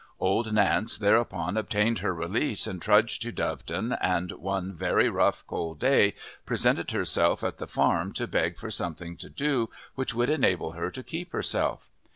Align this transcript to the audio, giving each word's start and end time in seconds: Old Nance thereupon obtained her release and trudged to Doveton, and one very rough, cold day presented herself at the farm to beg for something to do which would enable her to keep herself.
Old 0.19 0.51
Nance 0.51 0.97
thereupon 0.97 1.57
obtained 1.57 1.99
her 1.99 2.11
release 2.11 2.65
and 2.65 2.81
trudged 2.81 3.21
to 3.21 3.31
Doveton, 3.31 3.95
and 4.01 4.31
one 4.31 4.73
very 4.73 5.09
rough, 5.09 5.45
cold 5.45 5.77
day 5.79 6.15
presented 6.43 6.89
herself 6.89 7.43
at 7.43 7.59
the 7.59 7.67
farm 7.67 8.11
to 8.13 8.25
beg 8.25 8.57
for 8.57 8.71
something 8.71 9.15
to 9.17 9.29
do 9.29 9.69
which 9.93 10.15
would 10.15 10.31
enable 10.31 10.71
her 10.71 10.89
to 10.89 11.03
keep 11.03 11.33
herself. 11.33 11.91